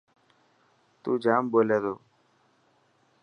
تون 1.01 1.13
جام 1.23 1.43
ٻولي 1.51 1.77
تو. 1.83 1.93